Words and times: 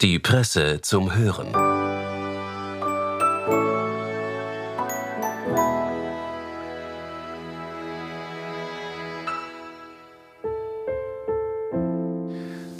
Die 0.00 0.20
Presse 0.20 0.80
zum 0.80 1.12
Hören. 1.12 1.52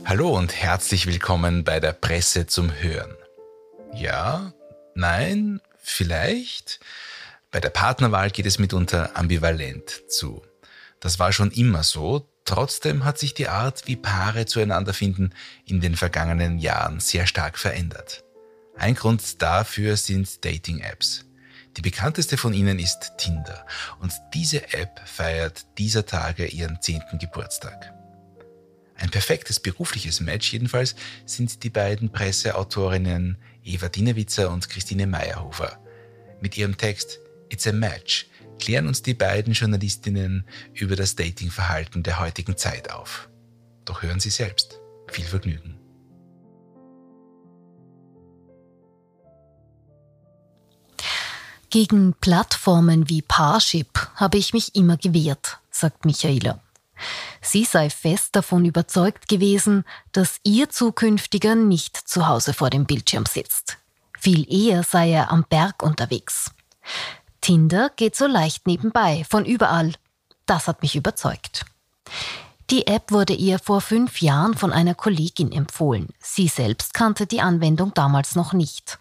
Hallo 0.05 0.37
und 0.37 0.55
herzlich 0.55 1.09
willkommen 1.09 1.65
bei 1.65 1.81
der 1.81 1.93
Presse 1.93 2.47
zum 2.47 2.73
Hören. 2.73 3.17
Ja, 3.93 4.53
nein, 4.95 5.61
vielleicht? 5.83 6.79
Bei 7.51 7.59
der 7.59 7.71
Partnerwahl 7.71 8.31
geht 8.31 8.47
es 8.47 8.61
mitunter 8.61 9.17
ambivalent 9.17 10.09
zu. 10.09 10.45
Das 11.01 11.19
war 11.19 11.33
schon 11.33 11.51
immer 11.51 11.83
so, 11.83 12.28
trotzdem 12.49 13.05
hat 13.05 13.19
sich 13.19 13.35
die 13.35 13.49
Art, 13.49 13.87
wie 13.87 13.97
Paare 13.97 14.47
zueinander 14.47 14.95
finden, 14.95 15.31
in 15.67 15.81
den 15.81 15.97
vergangenen 15.97 16.59
Jahren 16.59 16.99
sehr 16.99 17.27
stark 17.27 17.59
verändert. 17.59 18.25
Ein 18.77 18.95
Grund 18.95 19.43
dafür 19.43 19.97
sind 19.97 20.45
Dating-Apps. 20.45 21.27
Die 21.77 21.83
bekannteste 21.83 22.37
von 22.37 22.55
ihnen 22.55 22.79
ist 22.79 23.13
Tinder 23.19 23.67
und 24.01 24.13
diese 24.35 24.73
App 24.73 25.01
feiert 25.07 25.67
dieser 25.77 26.07
Tage 26.07 26.47
ihren 26.47 26.81
zehnten 26.81 27.19
Geburtstag. 27.19 27.93
Ein 28.97 29.11
perfektes 29.11 29.61
berufliches 29.61 30.21
Match 30.21 30.53
jedenfalls 30.53 30.97
sind 31.27 31.63
die 31.63 31.71
beiden 31.71 32.11
Presseautorinnen 32.11 33.37
Eva 33.63 33.89
Dinewitzer 33.89 34.51
und 34.51 34.69
Christine 34.69 35.07
Meyerhofer. 35.07 35.79
Mit 36.41 36.57
ihrem 36.57 36.77
Text 36.77 37.21
It's 37.51 37.67
a 37.67 37.73
Match 37.73 38.27
klären 38.59 38.87
uns 38.87 39.03
die 39.03 39.15
beiden 39.15 39.53
Journalistinnen 39.53 40.47
über 40.75 40.97
das 40.97 41.17
Datingverhalten 41.17 42.03
der 42.03 42.19
heutigen 42.19 42.57
Zeit 42.57 42.91
auf. 42.91 43.29
Doch 43.85 44.03
hören 44.03 44.21
Sie 44.21 44.31
selbst. 44.31 44.81
Viel 45.09 45.25
Vergnügen. 45.25 45.79
Gegen 51.71 52.15
Plattformen 52.15 53.11
wie 53.11 53.21
Parship 53.21 54.11
habe 54.15 54.39
ich 54.39 54.55
mich 54.55 54.75
immer 54.75 54.97
gewehrt, 54.97 55.59
sagt 55.71 56.07
Michaela. 56.07 56.63
Sie 57.43 57.65
sei 57.65 57.91
fest 57.91 58.35
davon 58.35 58.65
überzeugt 58.65 59.29
gewesen, 59.29 59.85
dass 60.13 60.41
ihr 60.45 60.71
zukünftiger 60.71 61.55
nicht 61.55 61.97
zu 61.97 62.27
Hause 62.27 62.55
vor 62.55 62.71
dem 62.71 62.87
Bildschirm 62.87 63.27
sitzt. 63.27 63.79
Viel 64.19 64.51
eher 64.53 64.83
sei 64.83 65.11
er 65.13 65.31
am 65.31 65.45
Berg 65.49 65.83
unterwegs. 65.83 66.51
Tinder 67.49 67.89
geht 67.97 68.15
so 68.15 68.27
leicht 68.27 68.67
nebenbei, 68.67 69.25
von 69.27 69.47
überall. 69.47 69.95
Das 70.45 70.69
hat 70.69 70.83
mich 70.83 70.97
überzeugt. 70.97 71.65
Die 72.69 72.87
App 72.87 73.11
wurde 73.11 73.33
ihr 73.33 73.59
vor 73.59 73.81
fünf 73.81 74.21
Jahren 74.21 74.53
von 74.53 74.71
einer 74.71 74.95
Kollegin 74.95 75.51
empfohlen. 75.51 76.09
Sie 76.21 76.47
selbst 76.47 76.93
kannte 76.93 77.27
die 77.27 77.41
Anwendung 77.41 77.95
damals 77.95 78.37
noch 78.37 78.53
nicht. 78.53 78.99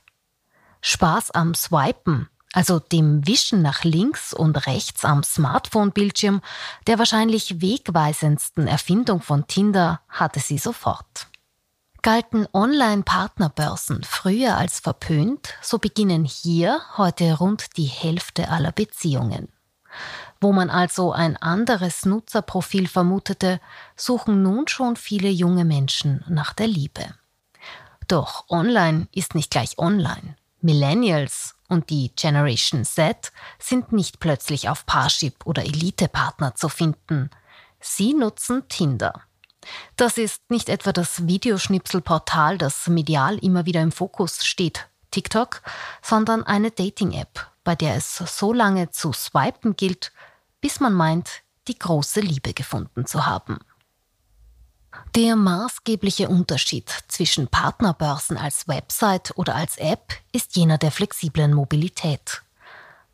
Spaß 0.80 1.32
am 1.32 1.56
Swipen, 1.56 2.30
also 2.54 2.80
dem 2.80 3.28
Wischen 3.28 3.62
nach 3.62 3.84
links 3.84 4.34
und 4.34 4.66
rechts 4.66 5.04
am 5.04 5.24
Smartphone-Bildschirm, 5.24 6.40
der 6.88 7.00
wahrscheinlich 7.00 7.60
wegweisendsten 7.60 8.66
Erfindung 8.66 9.22
von 9.22 9.46
Tinder, 9.48 10.00
hatte 10.08 10.40
sie 10.40 10.58
sofort. 10.58 11.28
Galten 12.02 12.48
Online-Partnerbörsen 12.54 14.04
früher 14.04 14.58
als 14.58 14.80
verpönt, 14.80 15.54
so 15.62 15.78
beginnen 15.78 16.26
hier 16.26 16.82
heute 16.98 17.38
rund 17.38 17.78
die 17.78 17.86
Hälfte 17.86 18.50
aller 18.50 18.72
Beziehungen. 18.72 19.50
Wo 20.40 20.54
man 20.54 20.70
also 20.70 21.12
ein 21.12 21.38
anderes 21.38 22.06
Nutzerprofil 22.06 22.88
vermutete, 22.88 23.60
suchen 23.96 24.44
nun 24.44 24.68
schon 24.68 24.96
viele 24.96 25.30
junge 25.30 25.66
Menschen 25.66 26.24
nach 26.28 26.54
der 26.54 26.68
Liebe. 26.68 27.16
Doch 28.08 28.46
online 28.50 29.08
ist 29.14 29.36
nicht 29.36 29.52
gleich 29.52 29.78
online. 29.78 30.36
Millennials 30.62 31.56
und 31.68 31.90
die 31.90 32.12
Generation 32.16 32.86
Z 32.86 33.32
sind 33.60 33.92
nicht 33.92 34.20
plötzlich 34.20 34.70
auf 34.70 34.86
Parship 34.86 35.46
oder 35.46 35.64
Elite-Partner 35.64 36.56
zu 36.56 36.70
finden. 36.70 37.30
Sie 37.80 38.14
nutzen 38.14 38.68
Tinder. 38.70 39.27
Das 39.96 40.18
ist 40.18 40.50
nicht 40.50 40.70
etwa 40.70 40.92
das 40.92 41.28
Videoschnipselportal, 41.28 42.58
das 42.58 42.88
medial 42.88 43.38
immer 43.38 43.66
wieder 43.66 43.82
im 43.82 43.92
Fokus 43.92 44.46
steht, 44.46 44.88
TikTok, 45.12 45.62
sondern 46.02 46.44
eine 46.44 46.72
Dating-App, 46.72 47.48
bei 47.64 47.76
der 47.76 47.96
es 47.96 48.18
so 48.18 48.54
lange 48.54 48.92
zu 48.92 49.14
swipen 49.14 49.76
gilt, 49.76 50.12
bis 50.62 50.80
man 50.80 50.94
meint, 50.94 51.44
die 51.68 51.78
große 51.78 52.22
Liebe 52.22 52.54
gefunden 52.54 53.06
zu 53.06 53.26
haben. 53.26 53.60
Der 55.16 55.36
maßgebliche 55.36 56.30
Unterschied 56.30 56.90
zwischen 57.08 57.48
Partnerbörsen 57.48 58.38
als 58.38 58.68
Website 58.68 59.34
oder 59.36 59.56
als 59.56 59.78
App 59.78 60.14
ist 60.32 60.56
jener 60.56 60.78
der 60.78 60.92
flexiblen 60.92 61.54
Mobilität. 61.54 62.42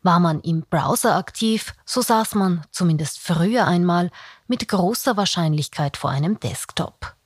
War 0.04 0.20
man 0.20 0.40
im 0.40 0.66
Browser 0.68 1.16
aktiv, 1.16 1.74
so 1.86 2.02
saß 2.02 2.34
man, 2.34 2.62
zumindest 2.70 3.18
früher 3.18 3.66
einmal, 3.66 4.10
mit 4.46 4.68
großer 4.68 5.16
Wahrscheinlichkeit 5.16 5.96
vor 5.96 6.10
einem 6.10 6.38
Desktop. 6.38 7.16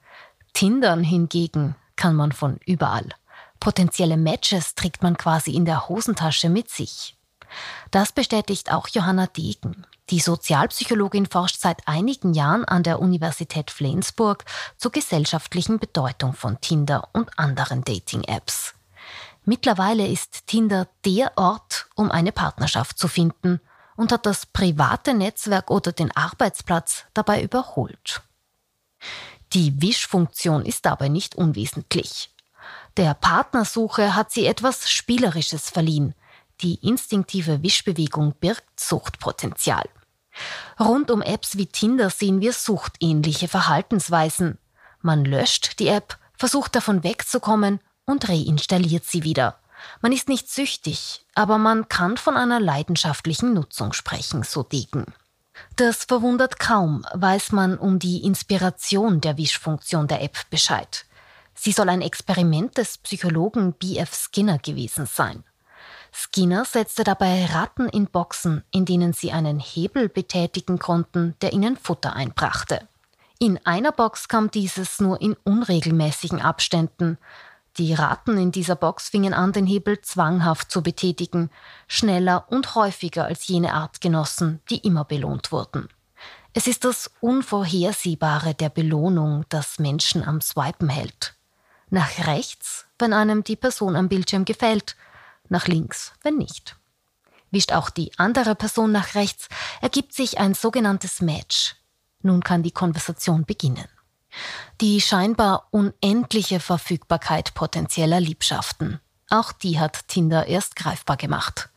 Tindern 0.55 1.03
hingegen 1.03 1.75
kann 1.97 2.15
man 2.15 2.31
von 2.31 2.61
überall. 2.65 3.09
Potenzielle 3.59 4.17
Matches 4.17 4.77
trägt 4.77 5.03
man 5.03 5.19
quasi 5.19 5.51
in 5.51 5.65
der 5.65 5.89
Hosentasche 5.89 6.49
mit 6.49 6.71
sich. 6.71 7.17
Das 7.91 8.13
bestätigt 8.13 8.71
auch 8.73 8.87
Johanna 8.87 9.27
Degen. 9.27 9.85
Die 10.11 10.21
Sozialpsychologin 10.21 11.27
forscht 11.27 11.61
seit 11.61 11.87
einigen 11.89 12.33
Jahren 12.33 12.65
an 12.65 12.85
der 12.85 13.01
Universität 13.01 13.73
Flensburg 13.73 14.45
zur 14.77 14.93
gesellschaftlichen 14.93 15.81
Bedeutung 15.81 16.33
von 16.33 16.61
Tinder 16.61 17.09
und 17.13 17.37
anderen 17.39 17.83
Dating-Apps. 17.83 18.75
Mittlerweile 19.49 20.07
ist 20.07 20.47
Tinder 20.47 20.89
der 21.07 21.33
Ort, 21.39 21.87
um 21.95 22.11
eine 22.11 22.33
Partnerschaft 22.33 22.99
zu 22.99 23.09
finden 23.09 23.63
und 23.97 24.13
hat 24.13 24.27
das 24.27 24.45
private 24.45 25.15
Netzwerk 25.15 25.71
oder 25.71 25.93
den 25.93 26.15
Arbeitsplatz 26.15 27.07
dabei 27.15 27.43
überholt. 27.43 28.21
Die 29.55 29.81
Wischfunktion 29.81 30.67
ist 30.67 30.85
dabei 30.85 31.09
nicht 31.09 31.35
unwesentlich. 31.35 32.29
Der 32.99 33.15
Partnersuche 33.15 34.15
hat 34.15 34.31
sie 34.33 34.45
etwas 34.45 34.91
Spielerisches 34.91 35.71
verliehen. 35.71 36.15
Die 36.61 36.75
instinktive 36.87 37.63
Wischbewegung 37.63 38.35
birgt 38.35 38.79
Suchtpotenzial. 38.79 39.89
Rund 40.79 41.11
um 41.11 41.23
Apps 41.23 41.57
wie 41.57 41.69
Tinder 41.69 42.11
sehen 42.11 42.43
wir 42.43 42.53
suchtähnliche 42.53 43.49
Verhaltensweisen. 43.49 44.59
Man 45.01 45.25
löscht 45.25 45.79
die 45.79 45.89
App, 45.89 46.19
versucht 46.37 46.77
davon 46.77 47.03
wegzukommen 47.03 47.81
und 48.09 48.29
reinstalliert 48.29 49.05
sie 49.05 49.23
wieder. 49.23 49.59
Man 50.01 50.13
ist 50.13 50.29
nicht 50.29 50.51
süchtig, 50.51 51.25
aber 51.35 51.59
man 51.59 51.89
kann 51.89 52.17
von 52.17 52.37
einer 52.37 52.59
leidenschaftlichen 52.59 53.55
Nutzung 53.55 53.93
sprechen, 53.93 54.43
so 54.43 54.63
Degen. 54.63 55.07
Das 55.77 56.05
verwundert 56.05 56.59
kaum, 56.59 57.05
weiß 57.15 57.53
man 57.53 57.79
um 57.79 57.99
die 57.99 58.25
Inspiration 58.25 59.21
der 59.21 59.37
Wischfunktion 59.37 60.09
der 60.09 60.23
App 60.23 60.39
Bescheid. 60.51 61.05
Sie 61.55 61.73
soll 61.73 61.89
ein 61.89 62.03
Experiment 62.03 62.77
des 62.79 62.99
Psychologen 62.99 63.73
B.F. 63.73 64.15
Skinner 64.15 64.59
gewesen 64.59 65.07
sein. 65.07 65.45
Skinner 66.13 66.65
setzte 66.65 67.05
dabei 67.05 67.47
Ratten 67.47 67.89
in 67.89 68.07
Boxen, 68.07 68.65
in 68.71 68.85
denen 68.85 69.13
sie 69.13 69.33
einen 69.33 69.59
Hebel 69.59 70.09
betätigen 70.09 70.79
konnten, 70.79 71.35
der 71.43 71.53
ihnen 71.53 71.77
Futter 71.77 72.15
einbrachte. 72.15 72.89
In 73.41 73.65
einer 73.65 73.93
Box 73.93 74.27
kam 74.27 74.51
dieses 74.51 75.01
nur 75.01 75.21
in 75.21 75.37
unregelmäßigen 75.45 76.41
Abständen, 76.41 77.19
die 77.79 77.95
Ratten 77.95 78.37
in 78.37 78.53
dieser 78.53 78.77
Box 78.77 79.09
fingen 79.09 79.33
an, 79.33 79.53
den 79.53 79.67
Hebel 79.67 80.01
zwanghaft 80.01 80.71
zu 80.71 80.83
betätigen, 80.83 81.51
schneller 81.87 82.47
und 82.49 82.75
häufiger 82.75 83.27
als 83.27 83.47
jene 83.47 83.73
Artgenossen, 83.73 84.61
die 84.69 84.79
immer 84.79 85.05
belohnt 85.05 85.53
wurden. 85.53 85.89
Es 86.55 86.67
ist 86.67 86.85
das 86.85 87.11
Unvorhersehbare 87.21 88.55
der 88.55 88.69
Belohnung, 88.69 89.45
das 89.49 89.79
Menschen 89.79 90.25
am 90.25 90.41
Swipen 90.41 90.89
hält. 90.89 91.35
Nach 91.91 92.27
rechts, 92.27 92.87
wenn 92.99 93.13
einem 93.13 93.45
die 93.45 93.57
Person 93.57 93.97
am 93.97 94.09
Bildschirm 94.09 94.45
gefällt, 94.45 94.97
nach 95.49 95.69
links, 95.69 96.13
wenn 96.23 96.37
nicht. 96.37 96.77
Wischt 97.51 97.73
auch 97.73 97.91
die 97.91 98.11
andere 98.19 98.55
Person 98.55 98.93
nach 98.93 99.15
rechts, 99.15 99.49
ergibt 99.81 100.13
sich 100.13 100.39
ein 100.39 100.55
sogenanntes 100.55 101.21
Match. 101.21 101.77
Nun 102.23 102.43
kann 102.43 102.63
die 102.63 102.73
Konversation 102.73 103.45
beginnen. 103.45 103.89
Die 104.81 105.01
scheinbar 105.01 105.69
unendliche 105.71 106.61
Verfügbarkeit 106.61 107.55
potenzieller 107.55 108.21
Liebschaften. 108.21 109.01
Auch 109.31 109.53
die 109.53 109.79
hat 109.79 110.09
Tinder 110.09 110.47
erst 110.47 110.77
greifbar 110.77 111.17
gemacht. 111.17 111.69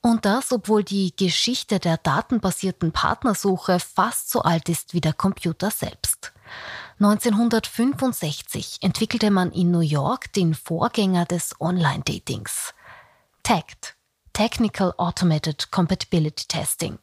Und 0.00 0.24
das, 0.24 0.52
obwohl 0.52 0.84
die 0.84 1.14
Geschichte 1.16 1.80
der 1.80 1.96
datenbasierten 1.96 2.92
Partnersuche 2.92 3.80
fast 3.80 4.30
so 4.30 4.42
alt 4.42 4.68
ist 4.68 4.94
wie 4.94 5.00
der 5.00 5.12
Computer 5.12 5.70
selbst. 5.70 6.32
1965 7.00 8.78
entwickelte 8.80 9.30
man 9.30 9.52
in 9.52 9.70
New 9.70 9.80
York 9.80 10.32
den 10.32 10.54
Vorgänger 10.54 11.26
des 11.26 11.60
Online-Datings. 11.60 12.74
TACT, 13.42 13.96
Technical 14.32 14.94
Automated 14.96 15.70
Compatibility 15.70 16.46
Testing. 16.46 16.98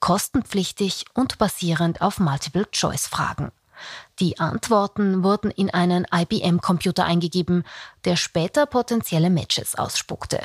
Kostenpflichtig 0.00 1.06
und 1.14 1.38
basierend 1.38 2.00
auf 2.00 2.20
Multiple-Choice-Fragen. 2.20 3.50
Die 4.20 4.38
Antworten 4.38 5.22
wurden 5.22 5.50
in 5.50 5.70
einen 5.70 6.06
IBM-Computer 6.12 7.04
eingegeben, 7.04 7.64
der 8.04 8.16
später 8.16 8.66
potenzielle 8.66 9.30
Matches 9.30 9.74
ausspuckte. 9.76 10.40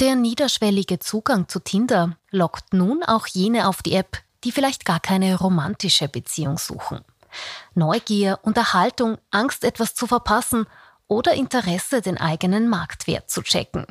Der 0.00 0.14
niederschwellige 0.14 0.98
Zugang 0.98 1.48
zu 1.48 1.60
Tinder 1.60 2.16
lockt 2.30 2.74
nun 2.74 3.02
auch 3.02 3.26
jene 3.26 3.66
auf 3.66 3.82
die 3.82 3.94
App, 3.94 4.18
die 4.44 4.52
vielleicht 4.52 4.84
gar 4.84 5.00
keine 5.00 5.38
romantische 5.38 6.08
Beziehung 6.08 6.58
suchen. 6.58 7.00
Neugier, 7.74 8.38
Unterhaltung, 8.42 9.18
Angst, 9.30 9.64
etwas 9.64 9.94
zu 9.94 10.06
verpassen 10.06 10.66
oder 11.08 11.34
Interesse, 11.34 12.02
den 12.02 12.18
eigenen 12.18 12.68
Marktwert 12.68 13.30
zu 13.30 13.42
checken. 13.42 13.86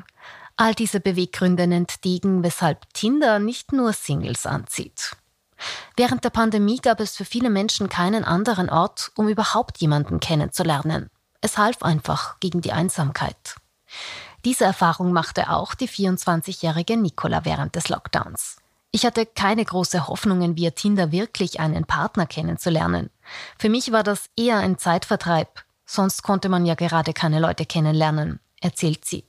All 0.57 0.73
diese 0.73 0.99
Beweggründe 0.99 1.67
nennt 1.67 2.03
weshalb 2.43 2.93
Tinder 2.93 3.39
nicht 3.39 3.73
nur 3.73 3.91
Singles 3.91 4.45
anzieht. 4.45 5.15
Während 5.95 6.23
der 6.23 6.29
Pandemie 6.29 6.77
gab 6.77 6.99
es 6.99 7.15
für 7.15 7.25
viele 7.25 7.49
Menschen 7.49 7.89
keinen 7.89 8.23
anderen 8.23 8.69
Ort, 8.69 9.11
um 9.15 9.27
überhaupt 9.29 9.77
jemanden 9.79 10.19
kennenzulernen. 10.19 11.09
Es 11.41 11.57
half 11.57 11.83
einfach 11.83 12.39
gegen 12.39 12.61
die 12.61 12.71
Einsamkeit. 12.71 13.55
Diese 14.45 14.65
Erfahrung 14.65 15.11
machte 15.11 15.49
auch 15.49 15.73
die 15.73 15.89
24-jährige 15.89 16.97
Nicola 16.97 17.45
während 17.45 17.75
des 17.75 17.89
Lockdowns. 17.89 18.57
Ich 18.91 19.05
hatte 19.05 19.25
keine 19.25 19.65
große 19.65 20.07
Hoffnungen, 20.07 20.55
via 20.55 20.71
Tinder 20.71 21.11
wirklich 21.11 21.59
einen 21.59 21.85
Partner 21.85 22.25
kennenzulernen. 22.25 23.09
Für 23.57 23.69
mich 23.69 23.91
war 23.91 24.03
das 24.03 24.29
eher 24.37 24.57
ein 24.57 24.77
Zeitvertreib, 24.77 25.65
sonst 25.85 26.23
konnte 26.23 26.47
man 26.47 26.65
ja 26.65 26.75
gerade 26.75 27.11
keine 27.11 27.39
Leute 27.39 27.65
kennenlernen, 27.65 28.39
erzählt 28.61 29.03
sie. 29.03 29.25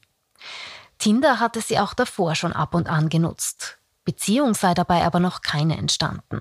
Tinder 0.98 1.40
hatte 1.40 1.60
sie 1.60 1.78
auch 1.78 1.94
davor 1.94 2.34
schon 2.34 2.52
ab 2.52 2.74
und 2.74 2.88
an 2.88 3.08
genutzt. 3.08 3.78
Beziehung 4.06 4.54
sei 4.54 4.72
dabei 4.72 5.04
aber 5.04 5.20
noch 5.20 5.42
keine 5.42 5.76
entstanden. 5.76 6.40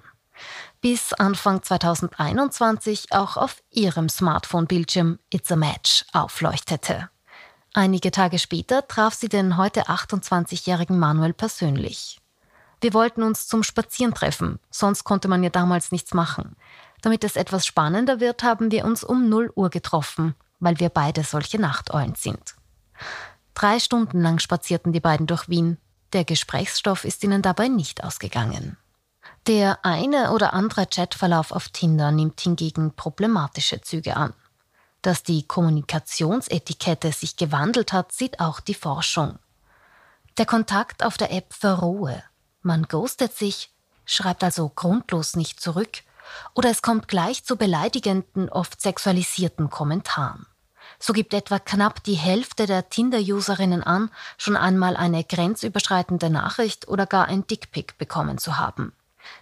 Bis 0.79 1.11
Anfang 1.13 1.63
2021 1.63 3.11
auch 3.11 3.35
auf 3.35 3.61
ihrem 3.71 4.07
Smartphone-Bildschirm 4.07 5.19
It's 5.29 5.51
a 5.51 5.57
Match 5.57 6.05
aufleuchtete. 6.13 7.09
Einige 7.73 8.11
Tage 8.11 8.39
später 8.39 8.87
traf 8.87 9.15
sie 9.15 9.27
den 9.27 9.57
heute 9.57 9.87
28-jährigen 9.87 10.97
Manuel 10.97 11.33
persönlich. 11.33 12.21
Wir 12.81 12.93
wollten 12.93 13.23
uns 13.23 13.47
zum 13.47 13.63
Spazieren 13.63 14.13
treffen, 14.13 14.59
sonst 14.69 15.03
konnte 15.03 15.27
man 15.27 15.43
ja 15.43 15.49
damals 15.49 15.91
nichts 15.91 16.13
machen. 16.13 16.55
Damit 17.01 17.23
es 17.23 17.35
etwas 17.35 17.65
spannender 17.65 18.19
wird, 18.19 18.43
haben 18.43 18.71
wir 18.71 18.85
uns 18.85 19.03
um 19.03 19.27
0 19.27 19.51
Uhr 19.55 19.69
getroffen, 19.69 20.35
weil 20.59 20.79
wir 20.79 20.89
beide 20.89 21.23
solche 21.23 21.59
Nachteulen 21.59 22.15
sind. 22.15 22.55
Drei 23.55 23.79
Stunden 23.79 24.21
lang 24.21 24.39
spazierten 24.39 24.91
die 24.91 24.99
beiden 24.99 25.27
durch 25.27 25.49
Wien, 25.49 25.77
der 26.15 26.23
Gesprächsstoff 26.23 27.03
ist 27.03 27.23
ihnen 27.23 27.41
dabei 27.41 27.67
nicht 27.67 28.03
ausgegangen. 28.03 28.77
Der 29.47 29.85
eine 29.85 30.31
oder 30.31 30.53
andere 30.53 30.87
Chatverlauf 30.87 31.51
auf 31.51 31.67
Tinder 31.69 32.11
nimmt 32.11 32.39
hingegen 32.41 32.95
problematische 32.95 33.81
Züge 33.81 34.15
an. 34.15 34.33
Dass 35.01 35.21
die 35.21 35.45
Kommunikationsetikette 35.45 37.11
sich 37.11 37.35
gewandelt 37.35 37.93
hat, 37.93 38.11
sieht 38.13 38.39
auch 38.39 38.59
die 38.59 38.73
Forschung. 38.73 39.37
Der 40.37 40.45
Kontakt 40.45 41.03
auf 41.03 41.17
der 41.17 41.31
App 41.31 41.53
verrohe. 41.53 42.23
Man 42.61 42.83
ghostet 42.83 43.35
sich, 43.37 43.71
schreibt 44.05 44.43
also 44.43 44.69
grundlos 44.69 45.35
nicht 45.35 45.59
zurück, 45.59 46.01
oder 46.55 46.71
es 46.71 46.81
kommt 46.81 47.07
gleich 47.07 47.43
zu 47.43 47.57
beleidigenden, 47.57 48.49
oft 48.49 48.81
sexualisierten 48.81 49.69
Kommentaren. 49.69 50.47
So 50.99 51.13
gibt 51.13 51.33
etwa 51.33 51.59
knapp 51.59 52.03
die 52.03 52.15
Hälfte 52.15 52.65
der 52.65 52.89
Tinder-Userinnen 52.89 53.83
an, 53.83 54.09
schon 54.37 54.55
einmal 54.55 54.95
eine 54.97 55.23
grenzüberschreitende 55.23 56.29
Nachricht 56.29 56.87
oder 56.87 57.05
gar 57.05 57.25
ein 57.25 57.45
Dickpick 57.47 57.97
bekommen 57.97 58.37
zu 58.37 58.57
haben. 58.57 58.93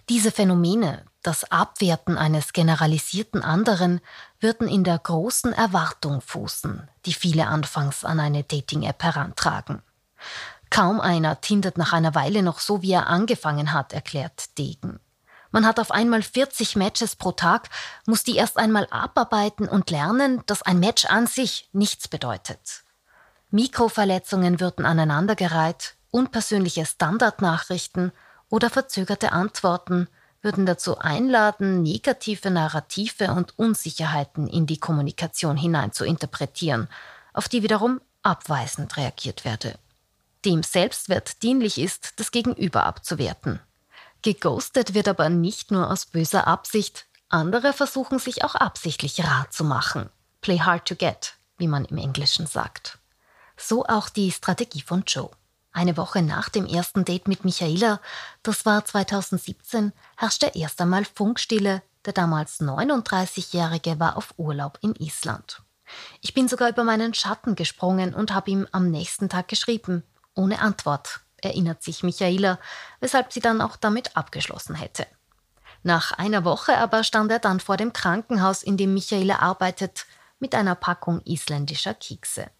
Diese 0.08 0.30
Phänomene, 0.30 1.04
das 1.22 1.50
Abwerten 1.50 2.18
eines 2.18 2.52
generalisierten 2.52 3.42
anderen, 3.42 4.00
würden 4.40 4.68
in 4.68 4.84
der 4.84 4.98
großen 4.98 5.52
Erwartung 5.52 6.20
fußen, 6.20 6.88
die 7.06 7.14
viele 7.14 7.46
anfangs 7.46 8.04
an 8.04 8.20
eine 8.20 8.44
Dating-App 8.44 9.02
herantragen. 9.02 9.82
Kaum 10.70 11.00
einer 11.00 11.40
tindert 11.40 11.78
nach 11.78 11.92
einer 11.92 12.14
Weile 12.14 12.42
noch 12.42 12.58
so, 12.58 12.82
wie 12.82 12.92
er 12.92 13.06
angefangen 13.06 13.72
hat, 13.72 13.92
erklärt 13.92 14.58
Degen. 14.58 15.00
Man 15.54 15.66
hat 15.66 15.78
auf 15.78 15.92
einmal 15.92 16.20
40 16.20 16.74
Matches 16.74 17.14
pro 17.14 17.30
Tag, 17.30 17.70
muss 18.06 18.24
die 18.24 18.34
erst 18.34 18.56
einmal 18.56 18.88
abarbeiten 18.90 19.68
und 19.68 19.88
lernen, 19.88 20.42
dass 20.46 20.62
ein 20.62 20.80
Match 20.80 21.04
an 21.04 21.28
sich 21.28 21.68
nichts 21.72 22.08
bedeutet. 22.08 22.82
Mikroverletzungen 23.52 24.58
würden 24.58 24.84
aneinandergereiht, 24.84 25.94
unpersönliche 26.10 26.84
Standardnachrichten 26.84 28.10
oder 28.48 28.68
verzögerte 28.68 29.30
Antworten 29.30 30.08
würden 30.42 30.66
dazu 30.66 30.98
einladen, 30.98 31.82
negative 31.82 32.50
Narrative 32.50 33.30
und 33.30 33.56
Unsicherheiten 33.56 34.48
in 34.48 34.66
die 34.66 34.80
Kommunikation 34.80 35.56
hinein 35.56 35.92
zu 35.92 36.04
interpretieren, 36.04 36.88
auf 37.32 37.48
die 37.48 37.62
wiederum 37.62 38.00
abweisend 38.24 38.96
reagiert 38.96 39.44
werde. 39.44 39.78
Dem 40.44 40.64
Selbstwert 40.64 41.44
dienlich 41.44 41.78
ist, 41.78 42.18
das 42.18 42.32
Gegenüber 42.32 42.86
abzuwerten. 42.86 43.60
Geghostet 44.24 44.94
wird 44.94 45.06
aber 45.06 45.28
nicht 45.28 45.70
nur 45.70 45.90
aus 45.90 46.06
böser 46.06 46.46
Absicht, 46.46 47.04
andere 47.28 47.74
versuchen 47.74 48.18
sich 48.18 48.42
auch 48.42 48.54
absichtlich 48.54 49.22
rar 49.22 49.50
zu 49.50 49.64
machen. 49.64 50.08
Play 50.40 50.60
hard 50.60 50.88
to 50.88 50.94
get, 50.94 51.34
wie 51.58 51.68
man 51.68 51.84
im 51.84 51.98
Englischen 51.98 52.46
sagt. 52.46 52.98
So 53.58 53.84
auch 53.84 54.08
die 54.08 54.32
Strategie 54.32 54.80
von 54.80 55.04
Joe. 55.06 55.28
Eine 55.72 55.98
Woche 55.98 56.22
nach 56.22 56.48
dem 56.48 56.64
ersten 56.64 57.04
Date 57.04 57.28
mit 57.28 57.44
Michaela, 57.44 58.00
das 58.42 58.64
war 58.64 58.82
2017, 58.82 59.92
herrschte 60.16 60.52
erst 60.54 60.80
einmal 60.80 61.04
Funkstille. 61.04 61.82
Der 62.06 62.14
damals 62.14 62.60
39-Jährige 62.60 64.00
war 64.00 64.16
auf 64.16 64.32
Urlaub 64.38 64.78
in 64.80 64.94
Island. 64.94 65.60
Ich 66.22 66.32
bin 66.32 66.48
sogar 66.48 66.70
über 66.70 66.82
meinen 66.82 67.12
Schatten 67.12 67.56
gesprungen 67.56 68.14
und 68.14 68.32
habe 68.32 68.50
ihm 68.50 68.66
am 68.72 68.90
nächsten 68.90 69.28
Tag 69.28 69.48
geschrieben, 69.48 70.02
ohne 70.34 70.60
Antwort 70.60 71.20
erinnert 71.44 71.82
sich 71.82 72.02
Michaela, 72.02 72.58
weshalb 73.00 73.32
sie 73.32 73.40
dann 73.40 73.60
auch 73.60 73.76
damit 73.76 74.16
abgeschlossen 74.16 74.74
hätte. 74.74 75.06
Nach 75.82 76.12
einer 76.12 76.44
Woche 76.44 76.78
aber 76.78 77.04
stand 77.04 77.30
er 77.30 77.38
dann 77.38 77.60
vor 77.60 77.76
dem 77.76 77.92
Krankenhaus, 77.92 78.62
in 78.62 78.76
dem 78.76 78.94
Michaela 78.94 79.40
arbeitet, 79.40 80.06
mit 80.38 80.54
einer 80.54 80.74
Packung 80.74 81.20
isländischer 81.24 81.94
Kekse. 81.94 82.50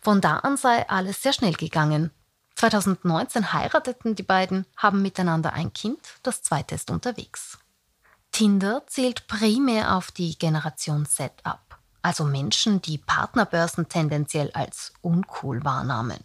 Von 0.00 0.20
da 0.20 0.38
an 0.38 0.56
sei 0.56 0.88
alles 0.88 1.22
sehr 1.22 1.32
schnell 1.32 1.54
gegangen. 1.54 2.10
2019 2.56 3.52
heirateten 3.52 4.14
die 4.14 4.24
beiden, 4.24 4.66
haben 4.76 5.00
miteinander 5.00 5.52
ein 5.52 5.72
Kind, 5.72 6.00
das 6.22 6.42
zweite 6.42 6.74
ist 6.74 6.90
unterwegs. 6.90 7.58
Tinder 8.32 8.82
zählt 8.86 9.26
primär 9.26 9.96
auf 9.96 10.10
die 10.10 10.38
Generation 10.38 11.06
ab, 11.44 11.78
also 12.02 12.24
Menschen, 12.24 12.82
die 12.82 12.98
Partnerbörsen 12.98 13.88
tendenziell 13.88 14.50
als 14.52 14.92
uncool 15.02 15.64
wahrnahmen. 15.64 16.24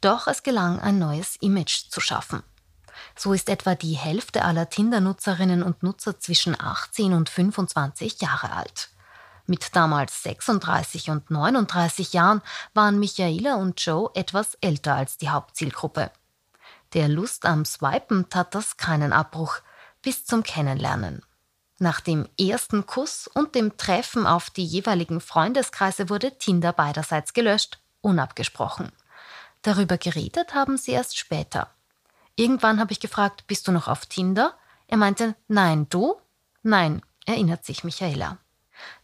Doch 0.00 0.26
es 0.26 0.42
gelang, 0.42 0.80
ein 0.80 0.98
neues 0.98 1.36
Image 1.36 1.90
zu 1.90 2.00
schaffen. 2.00 2.42
So 3.16 3.32
ist 3.32 3.48
etwa 3.48 3.74
die 3.74 3.94
Hälfte 3.94 4.44
aller 4.44 4.68
Tinder-Nutzerinnen 4.68 5.62
und 5.62 5.82
Nutzer 5.82 6.18
zwischen 6.20 6.60
18 6.60 7.12
und 7.12 7.28
25 7.28 8.20
Jahre 8.20 8.52
alt. 8.52 8.90
Mit 9.46 9.74
damals 9.74 10.22
36 10.22 11.10
und 11.10 11.30
39 11.30 12.12
Jahren 12.12 12.42
waren 12.74 12.98
Michaela 12.98 13.56
und 13.56 13.80
Joe 13.80 14.10
etwas 14.14 14.54
älter 14.60 14.94
als 14.94 15.16
die 15.16 15.30
Hauptzielgruppe. 15.30 16.10
Der 16.92 17.08
Lust 17.08 17.46
am 17.46 17.64
Swipen 17.64 18.28
tat 18.28 18.54
das 18.54 18.76
keinen 18.76 19.12
Abbruch 19.12 19.56
bis 20.02 20.24
zum 20.24 20.42
Kennenlernen. 20.42 21.22
Nach 21.78 22.00
dem 22.00 22.28
ersten 22.38 22.86
Kuss 22.86 23.26
und 23.26 23.54
dem 23.54 23.76
Treffen 23.76 24.26
auf 24.26 24.50
die 24.50 24.64
jeweiligen 24.64 25.20
Freundeskreise 25.20 26.10
wurde 26.10 26.36
Tinder 26.36 26.72
beiderseits 26.72 27.32
gelöscht, 27.32 27.78
unabgesprochen. 28.00 28.90
Darüber 29.62 29.98
geredet 29.98 30.54
haben 30.54 30.76
sie 30.76 30.92
erst 30.92 31.18
später. 31.18 31.70
Irgendwann 32.36 32.78
habe 32.78 32.92
ich 32.92 33.00
gefragt, 33.00 33.46
bist 33.46 33.66
du 33.66 33.72
noch 33.72 33.88
auf 33.88 34.06
Tinder? 34.06 34.54
Er 34.86 34.96
meinte, 34.96 35.34
nein, 35.48 35.86
du? 35.90 36.16
Nein, 36.62 37.02
erinnert 37.26 37.64
sich 37.64 37.84
Michaela. 37.84 38.38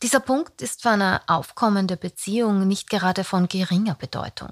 Dieser 0.03 0.21
Punkt 0.21 0.63
ist 0.63 0.83
für 0.83 0.91
eine 0.91 1.21
aufkommende 1.27 1.97
Beziehung 1.97 2.67
nicht 2.67 2.89
gerade 2.89 3.25
von 3.25 3.49
geringer 3.49 3.95
Bedeutung. 3.95 4.51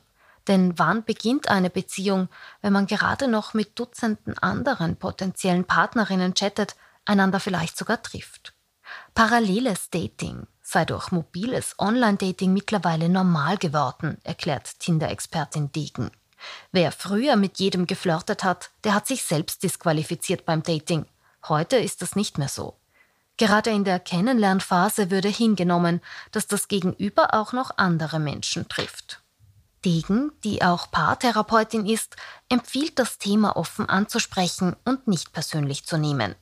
Denn 0.48 0.78
wann 0.78 1.04
beginnt 1.04 1.48
eine 1.48 1.70
Beziehung, 1.70 2.28
wenn 2.60 2.72
man 2.72 2.86
gerade 2.86 3.28
noch 3.28 3.54
mit 3.54 3.78
Dutzenden 3.78 4.36
anderen 4.38 4.96
potenziellen 4.96 5.64
Partnerinnen 5.64 6.34
chattet, 6.34 6.74
einander 7.04 7.38
vielleicht 7.38 7.76
sogar 7.76 8.02
trifft? 8.02 8.52
Paralleles 9.14 9.90
Dating, 9.90 10.46
sei 10.62 10.84
durch 10.84 11.10
mobiles 11.10 11.74
Online-Dating 11.78 12.52
mittlerweile 12.52 13.08
normal 13.08 13.58
geworden, 13.58 14.18
erklärt 14.24 14.78
Tinder-Expertin 14.78 15.72
Degen. 15.72 16.10
Wer 16.70 16.92
früher 16.92 17.36
mit 17.36 17.58
jedem 17.58 17.86
geflirtet 17.86 18.44
hat, 18.44 18.70
der 18.84 18.94
hat 18.94 19.06
sich 19.06 19.24
selbst 19.24 19.62
disqualifiziert 19.62 20.44
beim 20.44 20.62
Dating. 20.62 21.06
Heute 21.48 21.76
ist 21.76 22.02
das 22.02 22.16
nicht 22.16 22.38
mehr 22.38 22.48
so. 22.48 22.76
Gerade 23.36 23.70
in 23.70 23.84
der 23.84 23.98
Kennenlernphase 23.98 25.10
würde 25.10 25.28
hingenommen, 25.28 26.00
dass 26.30 26.46
das 26.46 26.68
Gegenüber 26.68 27.34
auch 27.34 27.52
noch 27.52 27.76
andere 27.76 28.18
Menschen 28.18 28.68
trifft. 28.68 29.20
Degen, 29.84 30.30
die 30.44 30.62
auch 30.62 30.90
Paartherapeutin 30.90 31.86
ist, 31.86 32.14
empfiehlt 32.48 32.98
das 32.98 33.18
Thema 33.18 33.56
offen 33.56 33.88
anzusprechen 33.88 34.76
und 34.84 35.08
nicht 35.08 35.32
persönlich 35.32 35.86
zu 35.86 35.96
nehmen. 35.96 36.36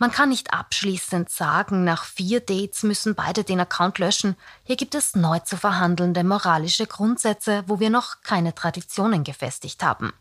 Man 0.00 0.10
kann 0.10 0.30
nicht 0.30 0.54
abschließend 0.54 1.28
sagen, 1.28 1.84
nach 1.84 2.04
vier 2.04 2.40
Dates 2.40 2.84
müssen 2.84 3.14
beide 3.14 3.44
den 3.44 3.60
Account 3.60 3.98
löschen. 3.98 4.34
Hier 4.64 4.76
gibt 4.76 4.94
es 4.94 5.14
neu 5.14 5.40
zu 5.40 5.58
verhandelnde 5.58 6.24
moralische 6.24 6.86
Grundsätze, 6.86 7.64
wo 7.66 7.80
wir 7.80 7.90
noch 7.90 8.22
keine 8.22 8.54
Traditionen 8.54 9.24
gefestigt 9.24 9.82
haben. 9.82 10.14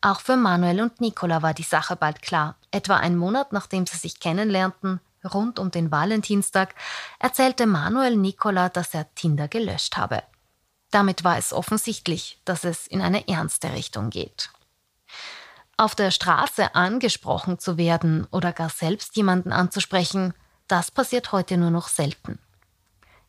Auch 0.00 0.20
für 0.20 0.38
Manuel 0.38 0.80
und 0.80 1.02
Nicola 1.02 1.42
war 1.42 1.52
die 1.52 1.64
Sache 1.64 1.96
bald 1.96 2.22
klar. 2.22 2.56
Etwa 2.70 2.96
einen 2.96 3.18
Monat 3.18 3.52
nachdem 3.52 3.86
sie 3.86 3.98
sich 3.98 4.20
kennenlernten, 4.20 5.00
rund 5.22 5.58
um 5.58 5.70
den 5.70 5.90
Valentinstag, 5.90 6.74
erzählte 7.18 7.66
Manuel 7.66 8.16
Nicola, 8.16 8.70
dass 8.70 8.94
er 8.94 9.14
Tinder 9.14 9.48
gelöscht 9.48 9.98
habe. 9.98 10.22
Damit 10.90 11.24
war 11.24 11.36
es 11.36 11.52
offensichtlich, 11.52 12.40
dass 12.46 12.64
es 12.64 12.86
in 12.86 13.02
eine 13.02 13.28
ernste 13.28 13.74
Richtung 13.74 14.08
geht. 14.08 14.48
Auf 15.76 15.94
der 15.94 16.10
Straße 16.10 16.74
angesprochen 16.74 17.58
zu 17.58 17.76
werden 17.76 18.26
oder 18.30 18.52
gar 18.52 18.70
selbst 18.70 19.16
jemanden 19.16 19.52
anzusprechen, 19.52 20.34
das 20.68 20.90
passiert 20.90 21.32
heute 21.32 21.56
nur 21.56 21.70
noch 21.70 21.88
selten. 21.88 22.38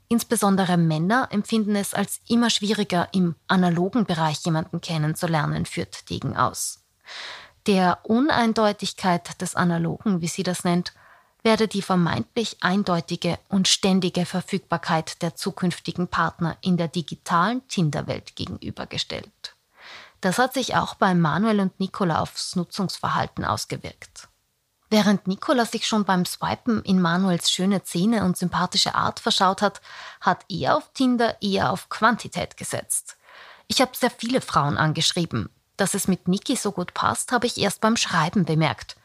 Insbesondere 0.07 0.77
Männer 0.77 1.29
empfinden 1.31 1.75
es 1.75 1.95
als 1.95 2.21
immer 2.27 2.51
schwieriger, 2.51 3.09
im 3.11 3.35
analogen 3.47 4.05
Bereich 4.05 4.45
jemanden 4.45 4.79
kennenzulernen, 4.79 5.65
führt 5.65 6.09
Degen 6.09 6.37
aus. 6.37 6.83
Der 7.65 7.99
Uneindeutigkeit 8.03 9.41
des 9.41 9.55
Analogen, 9.55 10.21
wie 10.21 10.27
sie 10.27 10.43
das 10.43 10.63
nennt, 10.63 10.93
werde 11.41 11.67
die 11.67 11.81
vermeintlich 11.81 12.57
eindeutige 12.61 13.39
und 13.49 13.67
ständige 13.67 14.25
Verfügbarkeit 14.25 15.21
der 15.23 15.35
zukünftigen 15.35 16.07
Partner 16.07 16.57
in 16.61 16.77
der 16.77 16.87
digitalen 16.87 17.67
Tinderwelt 17.67 18.35
gegenübergestellt. 18.35 19.54
Das 20.25 20.39
hat 20.39 20.55
sich 20.55 20.73
auch 20.75 20.95
bei 20.95 21.13
Manuel 21.13 21.59
und 21.59 21.79
Nicola 21.79 22.19
aufs 22.19 22.55
Nutzungsverhalten 22.55 23.45
ausgewirkt. 23.45 24.27
Während 24.89 25.27
Nicola 25.27 25.65
sich 25.65 25.85
schon 25.85 26.03
beim 26.03 26.25
Swipen 26.25 26.81
in 26.81 26.99
Manuels 26.99 27.51
schöne 27.51 27.83
Zähne 27.83 28.25
und 28.25 28.35
sympathische 28.35 28.95
Art 28.95 29.19
verschaut 29.19 29.61
hat, 29.61 29.81
hat 30.21 30.43
er 30.49 30.77
auf 30.77 30.91
Tinder 30.95 31.39
eher 31.43 31.71
auf 31.71 31.89
Quantität 31.89 32.57
gesetzt. 32.57 33.17
Ich 33.67 33.81
habe 33.81 33.91
sehr 33.95 34.09
viele 34.09 34.41
Frauen 34.41 34.79
angeschrieben. 34.79 35.51
Dass 35.77 35.93
es 35.93 36.07
mit 36.07 36.27
Niki 36.27 36.55
so 36.55 36.71
gut 36.71 36.95
passt, 36.95 37.31
habe 37.31 37.45
ich 37.45 37.59
erst 37.59 37.79
beim 37.81 37.95
Schreiben 37.95 38.45
bemerkt. 38.45 38.95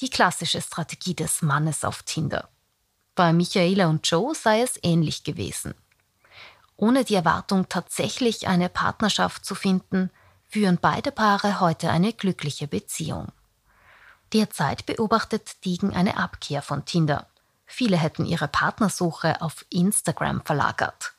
Die 0.00 0.08
klassische 0.08 0.62
Strategie 0.62 1.14
des 1.14 1.42
Mannes 1.42 1.84
auf 1.84 2.04
Tinder. 2.04 2.48
Bei 3.14 3.34
Michaela 3.34 3.88
und 3.88 4.10
Joe 4.10 4.34
sei 4.34 4.62
es 4.62 4.78
ähnlich 4.82 5.24
gewesen. 5.24 5.74
Ohne 6.76 7.04
die 7.04 7.16
Erwartung, 7.16 7.68
tatsächlich 7.68 8.48
eine 8.48 8.70
Partnerschaft 8.70 9.44
zu 9.44 9.54
finden, 9.54 10.10
führen 10.50 10.78
beide 10.80 11.12
Paare 11.12 11.60
heute 11.60 11.90
eine 11.90 12.12
glückliche 12.12 12.66
Beziehung. 12.66 13.28
Derzeit 14.32 14.84
beobachtet 14.84 15.64
Degen 15.64 15.94
eine 15.94 16.16
Abkehr 16.16 16.60
von 16.60 16.84
Tinder. 16.84 17.28
Viele 17.66 17.96
hätten 17.96 18.26
ihre 18.26 18.48
Partnersuche 18.48 19.40
auf 19.42 19.64
Instagram 19.70 20.42
verlagert. 20.44 21.12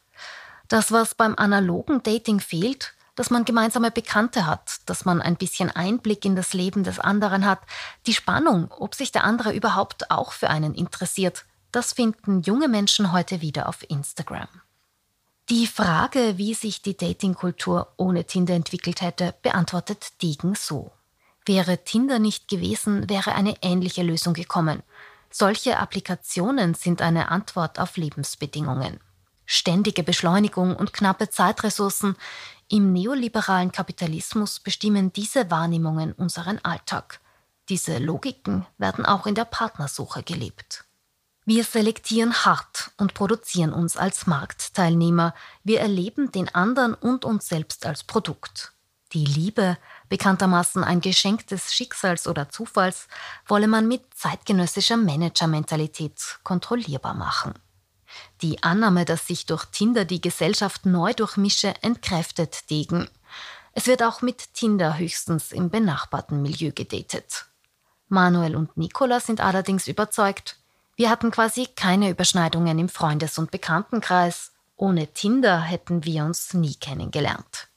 Das, 0.68 0.92
was 0.92 1.16
beim 1.16 1.36
analogen 1.36 2.04
Dating 2.04 2.42
fehlt, 2.42 2.94
dass 3.16 3.30
man 3.30 3.46
gemeinsame 3.46 3.92
Bekannte 3.92 4.46
hat, 4.46 4.80
dass 4.86 5.06
man 5.06 5.22
ein 5.22 5.38
bisschen 5.38 5.70
Einblick 5.72 6.26
in 6.26 6.36
das 6.36 6.54
Leben 6.54 6.84
des 6.84 7.00
anderen 7.00 7.46
hat, 7.46 7.60
die 8.08 8.14
Spannung, 8.14 8.72
ob 8.72 8.96
sich 8.96 9.12
der 9.12 9.24
andere 9.24 9.54
überhaupt 9.54 10.12
auch 10.12 10.34
für 10.34 10.50
einen 10.50 10.76
interessiert, 10.76 11.46
das 11.72 11.94
finden 11.94 12.42
junge 12.42 12.68
Menschen 12.68 13.14
heute 13.14 13.40
wieder 13.42 13.70
auf 13.70 13.90
Instagram. 13.90 14.50
Die 15.50 15.68
Frage, 15.68 16.38
wie 16.38 16.54
sich 16.54 16.82
die 16.82 16.96
Datingkultur 16.96 17.94
ohne 17.98 18.26
Tinder 18.26 18.54
entwickelt 18.54 19.02
hätte, 19.02 19.36
beantwortet 19.42 20.22
Degen 20.22 20.56
so. 20.56 20.92
Wäre 21.46 21.84
Tinder 21.84 22.20
nicht 22.20 22.48
gewesen, 22.48 23.10
wäre 23.10 23.34
eine 23.34 23.56
ähnliche 23.62 24.04
Lösung 24.04 24.34
gekommen. 24.34 24.84
Solche 25.30 25.78
Applikationen 25.78 26.74
sind 26.74 27.02
eine 27.02 27.30
Antwort 27.30 27.80
auf 27.80 27.98
Lebensbedingungen. 27.98 29.00
Ständige 29.46 30.04
Beschleunigung 30.04 30.76
und 30.76 30.94
knappe 30.94 31.30
Zeitressourcen 31.30 32.16
im 32.70 32.94
neoliberalen 32.94 33.74
Kapitalismus 33.74 34.62
bestimmen 34.62 35.12
diese 35.12 35.52
Wahrnehmungen 35.52 36.14
unseren 36.14 36.60
Alltag. 36.60 37.20
Diese 37.68 37.98
Logiken 37.98 38.66
werden 38.78 39.06
auch 39.06 39.28
in 39.28 39.36
der 39.36 39.46
Partnersuche 39.46 40.24
gelebt. 40.24 40.86
Wir 41.46 41.64
selektieren 41.64 42.46
hart 42.46 42.92
und 42.98 43.16
produzieren 43.16 43.74
uns 43.74 43.98
als 43.98 44.28
Marktteilnehmer. 44.28 45.34
Wir 45.64 45.80
erleben 45.80 46.32
den 46.32 46.54
anderen 46.54 46.94
und 46.94 47.26
uns 47.26 47.48
selbst 47.48 47.86
als 47.86 48.04
Produkt. 48.04 48.74
Die 49.14 49.26
Liebe, 49.26 49.78
bekanntermaßen 50.08 50.84
ein 50.84 51.02
Geschenk 51.02 51.48
des 51.48 51.74
Schicksals 51.74 52.28
oder 52.28 52.50
Zufalls, 52.50 53.08
wolle 53.48 53.68
man 53.68 53.88
mit 53.88 54.04
zeitgenössischer 54.14 54.98
Managermentalität 54.98 56.40
kontrollierbar 56.44 57.16
machen. 57.16 57.56
Die 58.42 58.64
Annahme, 58.64 59.06
dass 59.06 59.28
sich 59.28 59.46
durch 59.46 59.66
Tinder 59.66 60.06
die 60.06 60.22
Gesellschaft 60.22 60.86
neu 60.86 61.14
durchmische, 61.14 61.74
entkräftet 61.82 62.70
Degen. 62.70 63.10
Es 63.74 63.88
wird 63.88 64.04
auch 64.04 64.22
mit 64.22 64.54
Tinder 64.54 64.98
höchstens 64.98 65.52
im 65.52 65.70
benachbarten 65.70 66.42
Milieu 66.42 66.72
gedatet. 66.72 67.46
Manuel 68.10 68.56
und 68.56 68.76
Nicola 68.78 69.20
sind 69.20 69.42
allerdings 69.42 69.88
überzeugt, 69.88 70.61
wir 71.02 71.10
hatten 71.10 71.32
quasi 71.32 71.66
keine 71.66 72.12
Überschneidungen 72.12 72.78
im 72.78 72.88
Freundes- 72.88 73.40
und 73.40 73.50
Bekanntenkreis. 73.50 74.52
Ohne 74.76 75.08
Tinder 75.08 75.60
hätten 75.60 76.06
wir 76.06 76.24
uns 76.24 76.54
nie 76.54 76.76
kennengelernt. 76.76 77.70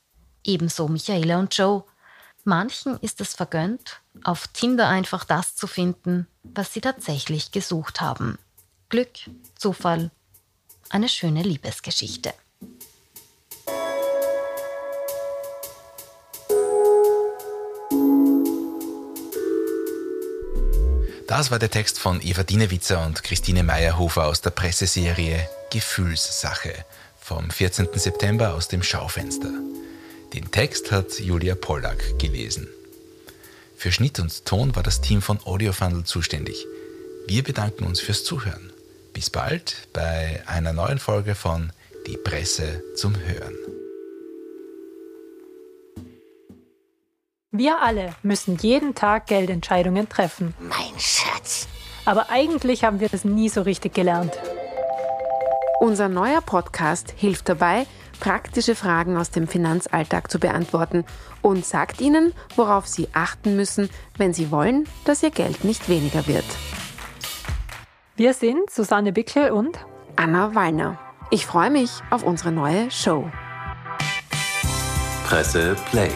Ebenso 0.45 0.88
Michaela 0.88 1.38
und 1.38 1.57
Joe. 1.57 1.85
Manchen 2.45 2.99
ist 2.99 3.23
es 3.23 3.33
vergönnt, 3.33 4.02
auf 4.25 4.47
Tinder 4.49 4.88
einfach 4.88 5.25
das 5.25 5.57
zu 5.57 5.66
finden, 5.66 6.26
was 6.43 6.75
sie 6.75 6.83
tatsächlich 6.83 7.50
gesucht 7.50 8.02
haben. 8.02 8.38
Glück, 8.90 9.12
Zufall, 9.54 10.11
eine 10.90 11.09
schöne 11.09 11.45
Liebesgeschichte. 11.45 12.35
Das 21.37 21.50
war 21.50 21.59
der 21.59 21.69
Text 21.69 21.99
von 21.99 22.21
Eva 22.23 22.45
Dienewitzer 22.45 23.05
und 23.05 23.25
Christine 23.25 23.64
Meyerhofer 23.64 24.25
aus 24.25 24.41
der 24.41 24.50
Presseserie 24.50 25.49
Gefühlssache 25.69 26.73
vom 27.21 27.50
14. 27.50 27.88
September 27.95 28.55
aus 28.55 28.69
dem 28.69 28.85
Schaufenster. 28.85 29.50
Den 30.33 30.53
Text 30.53 30.93
hat 30.93 31.19
Julia 31.19 31.57
Pollack 31.57 32.21
gelesen. 32.21 32.69
Für 33.76 33.91
Schnitt 33.91 34.21
und 34.21 34.45
Ton 34.45 34.76
war 34.76 34.85
das 34.85 35.00
Team 35.00 35.23
von 35.23 35.41
Audiofundel 35.45 36.05
zuständig. 36.05 36.69
Wir 37.26 37.43
bedanken 37.43 37.83
uns 37.83 37.99
fürs 37.99 38.23
Zuhören. 38.23 38.73
Bis 39.12 39.29
bald 39.29 39.88
bei 39.93 40.41
einer 40.47 40.73
neuen 40.73 41.00
Folge 41.00 41.35
von 41.35 41.73
Die 42.07 42.17
Presse 42.17 42.81
zum 42.95 43.19
Hören. 43.19 43.74
Wir 47.56 47.80
alle 47.80 48.16
müssen 48.25 48.56
jeden 48.56 48.96
Tag 48.96 49.26
Geldentscheidungen 49.26 50.08
treffen. 50.08 50.54
Mein 50.58 50.99
Schatz. 50.99 51.68
Aber 52.04 52.28
eigentlich 52.28 52.82
haben 52.82 52.99
wir 52.99 53.08
das 53.08 53.25
nie 53.25 53.49
so 53.49 53.62
richtig 53.62 53.94
gelernt. 53.94 54.32
Unser 55.78 56.08
neuer 56.08 56.40
Podcast 56.40 57.14
hilft 57.16 57.49
dabei, 57.49 57.87
praktische 58.18 58.75
Fragen 58.75 59.16
aus 59.16 59.30
dem 59.30 59.46
Finanzalltag 59.46 60.32
zu 60.32 60.40
beantworten 60.40 61.04
und 61.42 61.64
sagt 61.64 62.00
Ihnen, 62.00 62.32
worauf 62.56 62.88
Sie 62.88 63.06
achten 63.12 63.54
müssen, 63.54 63.88
wenn 64.16 64.34
Sie 64.34 64.50
wollen, 64.50 64.88
dass 65.04 65.23
Ihr 65.23 65.30
Geld 65.30 65.62
nicht 65.62 65.88
weniger 65.88 66.26
wird. 66.26 66.44
Wir 68.16 68.34
sind 68.34 68.68
Susanne 68.68 69.12
Bickel 69.12 69.52
und 69.52 69.78
Anna 70.16 70.56
Wallner. 70.56 70.99
Ich 71.30 71.46
freue 71.46 71.70
mich 71.70 71.90
auf 72.11 72.25
unsere 72.25 72.50
neue 72.50 72.90
Show. 72.90 73.30
Presse 75.28 75.76
Play. 75.92 76.11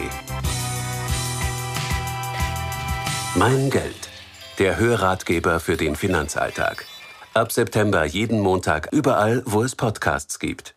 Mein 3.39 3.69
Geld. 3.69 4.09
Der 4.57 4.77
Hörratgeber 4.77 5.61
für 5.61 5.77
den 5.77 5.95
Finanzalltag. 5.95 6.83
Ab 7.33 7.53
September 7.53 8.03
jeden 8.03 8.41
Montag 8.41 8.89
überall, 8.91 9.43
wo 9.45 9.63
es 9.63 9.77
Podcasts 9.77 10.39
gibt. 10.39 10.75